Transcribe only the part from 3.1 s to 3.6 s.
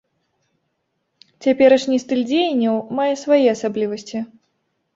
свае